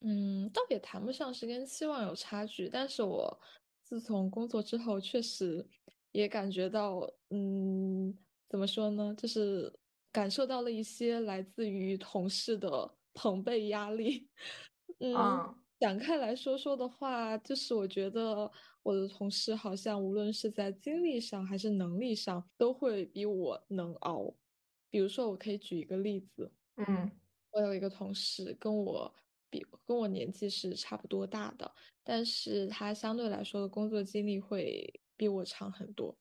[0.02, 3.39] 嗯，倒也谈不上是跟期望有差距，但是我
[3.84, 5.66] 自从工作之后，确实
[6.12, 8.16] 也感觉到，嗯，
[8.47, 9.78] 怎么说呢，就是
[10.12, 14.30] 感受到了一些来自于同事的朋辈压力。
[15.00, 18.50] 嗯，展开来说说的话，就是我觉得
[18.84, 24.34] 我的同事好像无论是在精力上还是能力上，都会比我能熬。
[24.89, 27.12] 比如说，我可以举一个例子，嗯，
[27.52, 29.14] 我有一个同事跟我
[29.50, 31.74] 比，跟我年纪是差不多大的，
[32.04, 36.18] 但是他相对来说的工作经历会比我长很多。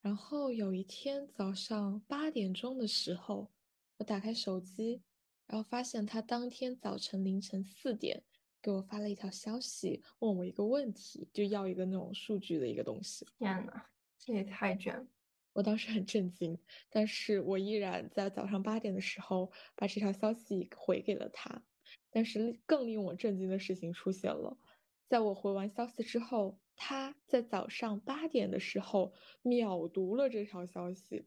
[0.00, 3.50] 然后有一天早上八点钟的时候，
[3.98, 5.02] 我打开手机，
[5.46, 8.22] 然后发现他当天早晨凌晨四点
[8.60, 13.26] 给我发了一条消息，问我一个问题，就要一个那种数据的一个东西。
[13.38, 13.86] 天呐，
[14.18, 15.06] 这也太卷了！
[15.54, 16.58] 我当时很震惊，
[16.90, 21.62] 但是我依然在早上八点的时候把这条消息回给了他。
[22.14, 24.56] 但是更令我震惊的事情出现了，
[25.08, 29.12] 在我回完消息之后，他在早上八点的时候
[29.42, 31.24] 秒读了这条消息。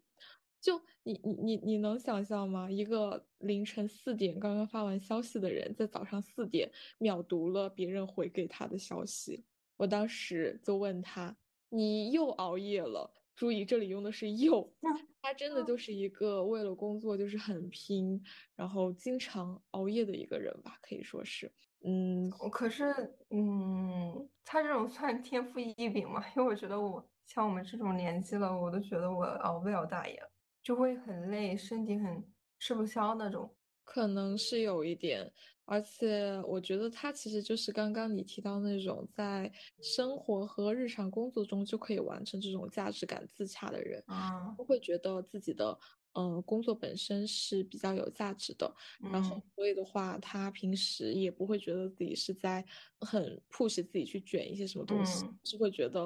[0.61, 2.71] 就你你你你能想象吗？
[2.71, 9.43] 一个凌晨四点刚刚发完消息的人，在早上四点秒读了别人回给他的消息。
[9.75, 11.35] 我当时就问他
[11.69, 14.75] ：“你又熬夜了？”注意，这里用的是又，
[15.21, 18.21] 他真的就是一个为了工作就是很拼，
[18.55, 21.49] 然后经常熬夜的一个人吧，可以说是，
[21.85, 22.85] 嗯，可是，
[23.29, 26.23] 嗯，他这种算天赋异禀吗？
[26.35, 30.19] 因为我觉得我像我们这种年纪了，我都觉得我熬不了大夜，
[30.63, 33.56] 就会很累，身体很吃不消那种。
[33.87, 35.31] 可能是有一点，
[35.63, 39.49] 而且我觉得他其实就是刚刚你提到那种在
[39.81, 45.79] 生活和日常工作中就可以完成这种价值感自洽的人，啊，都会觉得自己的
[46.13, 48.69] 嗯工作本身是比较有价值的，
[48.99, 52.63] 然后所以的话，他平时也不会觉得自己是在
[52.99, 56.05] 很 push 自己去卷一些什么东西，是会觉得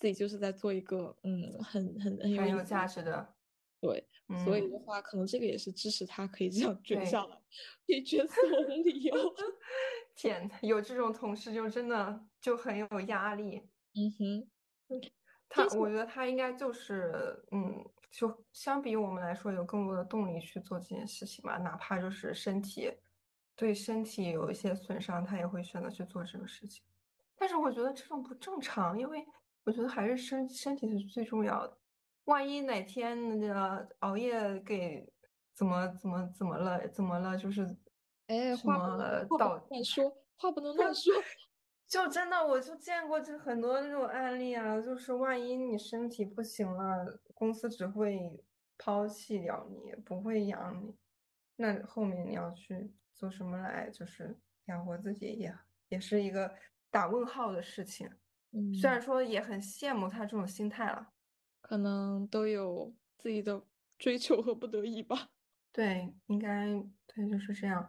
[0.00, 3.33] 自己就是在做一个嗯很很很有价值的。
[3.84, 4.08] 对，
[4.42, 7.36] 所以的话，可能这个也是支持他可以这样卷下来，
[7.86, 9.14] 可以 卷死我的理由。
[10.16, 13.60] 天，有这种同事就真的就很有压力。
[13.94, 14.48] 嗯哼，
[15.50, 21.58] 他我觉得他应该就是嗯，就相比我们来说，有更多的动力去做这件事情吧。
[21.58, 22.90] 哪怕就是身体
[23.54, 26.82] 对身体有一些损伤，他也会选择去做这个事情。
[27.36, 29.26] 但是我觉得这种不正常，因为
[29.64, 31.76] 我觉得还是身身体是最重要的。
[32.24, 35.06] 万一哪天那个熬夜给
[35.54, 36.88] 怎么怎么怎么了？
[36.88, 37.36] 怎么了？
[37.36, 37.64] 就是
[38.26, 41.12] 哎，话不能乱说，话不能乱说。
[41.86, 48.42] 就真的，我就见过这很多那种案例啊，就是万一你身体不行了，公司只会
[48.78, 50.96] 抛弃掉你，不会养你。
[51.56, 55.54] 那后面你要去做什么来，就是养活自己，也
[55.90, 56.52] 也是一个
[56.90, 58.10] 打问号的事情。
[58.52, 61.13] 嗯，虽然说也很羡慕他这种心态了。
[61.66, 63.62] 可能都有自己的
[63.98, 65.30] 追求和不得已吧。
[65.72, 66.66] 对，应该
[67.06, 67.88] 对，就是这样。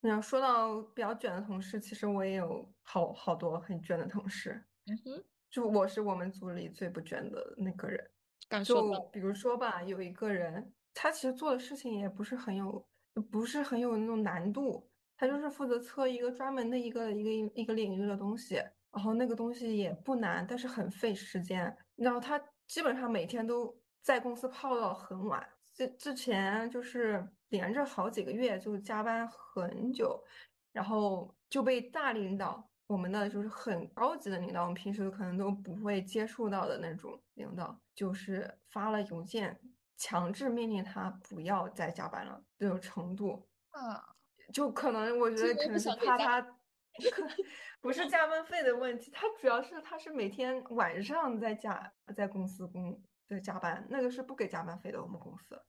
[0.00, 4.62] 你要说到比较卷的同事，其实我也有好好多很卷的同事。
[4.86, 8.10] 嗯哼，就我是我们组里最不卷的那个人。
[8.48, 12.86] 感受就比如说吧，有一个人，他其实做的事情也不是很有，
[13.28, 14.88] 不是很有那种难度。
[15.16, 18.54] 他就是负责测一个专门的一个一个一个领域的东西，
[18.92, 21.76] 然后那个东西也不难，但是很费时间。
[21.96, 22.40] 然后他。
[22.70, 25.44] 基本上每天都在公司泡到很晚，
[25.74, 30.22] 之之前就是连着好几个月就加班很久，
[30.70, 39.60] 然后就被大领导，我们的就是很高级的领导，我们平时可能都不会接触到的那种领导，就是发了邮件
[39.96, 44.14] 强制命令他不要再加班了这种程度啊，
[44.54, 46.59] 就可能我觉得可能是怕他。
[47.80, 55.02] 不是加班费的问题，他主要是他是每天晚上在加在公司工在加班，那个是不给加班费的。
[55.02, 55.60] 我们公司，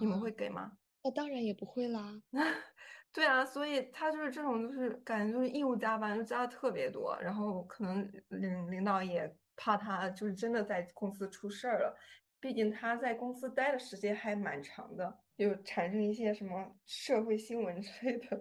[0.00, 0.72] 你们会给吗？
[1.02, 2.20] 那当然也不会啦。
[3.12, 7.16] 对啊，所以他就是这种，就是感觉就是义务加班，就加的特别多。
[7.20, 11.96] 然后可能领领导也怕他就是真的在公司出事儿了，
[12.38, 18.40] 毕竟他在公司待的时间还蛮长的，就产生一些什么社会新闻之类的。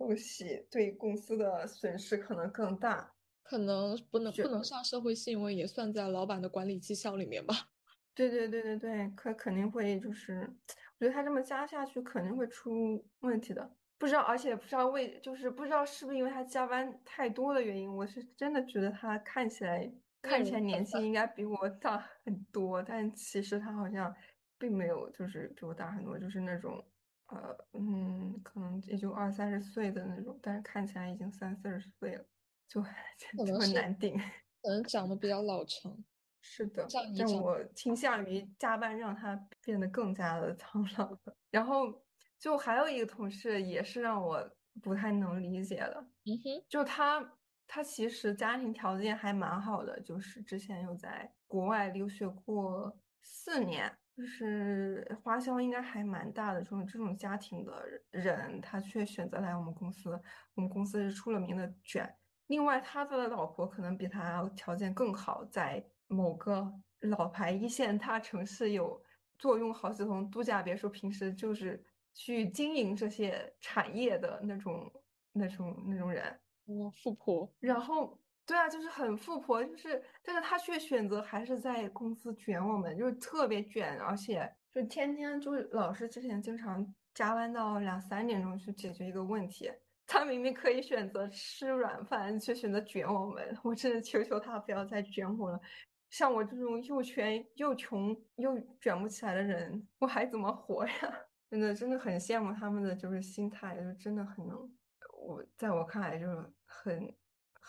[0.00, 7.54] 东西对公司的损失可能更大，可能不能不能上社会新闻，也算在老板的管理绩效里面吧。
[8.16, 10.50] 对对对对对，可肯定会就是，
[10.98, 13.70] 我觉得他这么加下去肯定会出问题的。
[13.98, 19.92] 不知道，而且不知道为就是不知道是不是因为他加班太多的原因，我是真的觉得他看起来
[20.22, 24.14] 看起来年纪应该比我大很多，但其实他好像
[24.58, 26.82] 并没有就是比我大很多，就是那种。
[27.30, 32.24] 呃嗯，可能也就二三十岁的那种，但是看起来已经三四十岁了，
[32.68, 32.82] 就
[33.46, 34.18] 就很 难顶。
[34.62, 36.04] 可能长得比较老成。
[36.42, 36.86] 是的，
[37.18, 41.16] 但我倾向于加班让他变得更加的苍老。
[41.50, 42.02] 然后
[42.38, 44.50] 就还有一个同事也是让我
[44.82, 53.99] 不太能理解的，嗯哼，就他他其实家庭条件还蛮好的，就是之前有在国外留学过四年。
[54.20, 60.10] 就是花销应该还蛮大的，这种这种家庭的人，他却选择来我们公司。
[60.52, 62.14] 我们公司是出了名的卷。
[62.48, 69.02] 另外，他的老婆可能比他条件更好，在某个老牌一线大城市有
[69.38, 74.92] 坐拥好几栋度假别墅，平时就是去经营这些产业的那种、
[75.32, 76.38] 那种、那种人。
[76.66, 77.50] 哦，富婆。
[77.58, 78.20] 然后，
[78.50, 86.84] 对啊，就是很富婆，就是，但是他却选择还是在公司卷我们，就是特别卷，而且就天天就是老师之前经常
[87.14, 89.70] 加班到两三点钟去解决一个问题。
[90.04, 93.56] 他明明可以选择吃软饭，却选择卷我们。
[93.62, 95.60] 我真的求求他不要再卷我了。
[96.08, 100.92] 像我这种又穷又穷又卷不起来的人，我还怎么活呀？
[101.48, 104.58] 真的真的很羡慕他们的就是心态，就真的很能。
[105.22, 107.14] 我在我看来就是很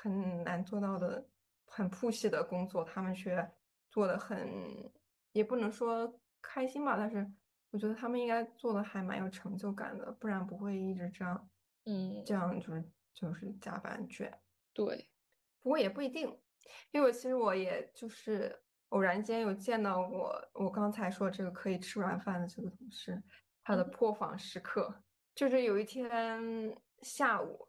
[0.02, 1.24] 很难做到的，
[1.66, 3.52] 很 push 的工作，他们却
[3.92, 4.92] 做的很，
[5.32, 7.32] 也不能说开心吧，但是
[7.70, 11.50] 我觉得他们应该做的还蛮有成就感的，不然不会一直这样。
[11.86, 12.84] 嗯，这样就是
[13.14, 14.40] 就是加班卷，
[14.74, 15.10] 对，
[15.62, 16.28] 不过也不一定，
[16.92, 23.22] 因为我其实我也就是偶然间有见到我我刚才说这个可以吃软饭的这个同事，
[23.64, 25.04] 他的破防时刻。
[25.34, 27.68] 就是有一天下午，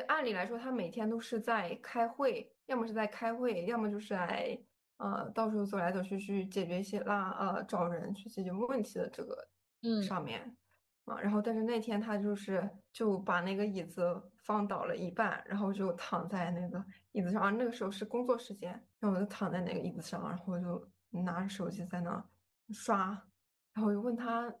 [0.00, 4.58] 按理来说他每天都是在开会，要么是在开会，要么就是来
[4.98, 9.48] 呃到处走来走去去解决一些拉呃找人去解决问题的这个
[9.82, 10.56] 嗯上面。
[11.04, 17.42] 啊，然后但是那天他就是就把那个椅子放倒了一半，然后就躺在那个椅子上。
[17.42, 18.70] 啊那个时候是工作时间，
[19.00, 22.24] 然后我就躺在那个椅子上，然后就拿着手机在那
[22.70, 23.08] 刷，
[23.72, 24.54] 然后我就问他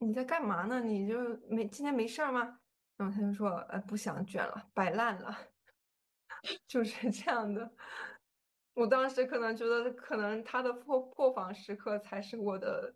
[0.00, 0.80] 你在干嘛呢？
[0.80, 1.16] 你就
[1.48, 2.58] 没今天没事儿吗？
[2.96, 5.36] 然后他就说呃不想卷了，摆烂了，
[6.66, 7.70] 就是这样的。
[8.74, 12.94] 我当时可能觉得可能他的破破防时刻才是我的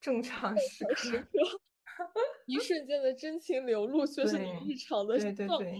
[0.00, 1.28] 正常时刻。
[2.46, 5.70] 一瞬间的真情流露，却是你日常的状态。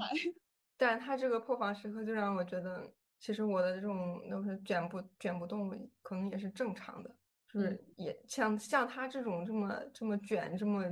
[0.76, 5.70] 但他这个破防时刻，就让我觉得，其实我的这种都是卷不卷不动，
[6.02, 7.10] 可能也是正常的。
[7.48, 10.84] 就是也像像他这种这么这么卷，这么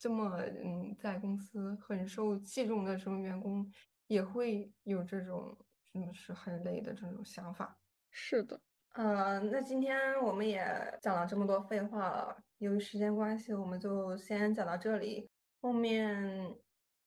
[0.00, 3.70] 这么嗯，在公司很受器重的这种员工，
[4.06, 5.54] 也会有这种
[5.92, 7.78] 真的是很累的这种想法。
[8.10, 8.58] 是的。
[8.94, 10.64] 嗯，那今天我们也
[11.02, 15.30] 讲了这么多废话了，由于时间关系，我们就先讲到这里。
[15.60, 16.56] 后面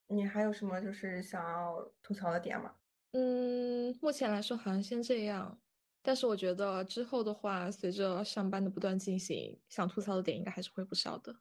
[0.08, 2.76] 你还有什么就是想要吐槽的点吗？
[3.14, 5.60] 嗯，目前来说好像先这样。
[6.04, 11.36] 但是我觉得之后的话，随着上班的不断进行，想吐槽的点应该还是会不少的。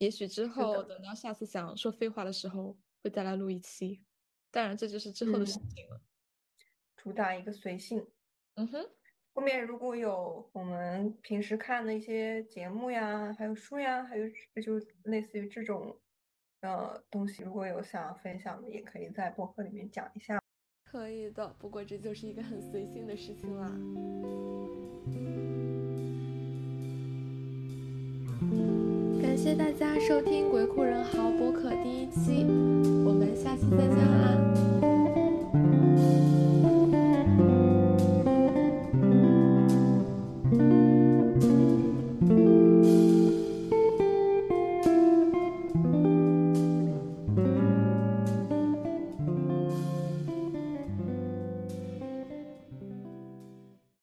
[0.00, 4.00] 也许之后等到下次想说废话的时候，会再来录一期。
[4.50, 6.00] 当然，这就是之后的事情了。
[6.96, 8.06] 主打一个随性。
[8.54, 8.88] 嗯哼。
[9.34, 14.26] 后面如果有我们平时看的一些节目呀，还有书呀，还有
[14.62, 16.00] 就类似于这种
[16.62, 20.40] 呃东西，如果有想要分享的，也可以在博客里面讲一下。
[20.82, 23.70] 可以的，不过这就是一个很随性的事情啦。
[29.42, 32.44] 谢谢大家收听《鬼哭人嚎》博客第一期，
[33.06, 34.36] 我们下期再见啦！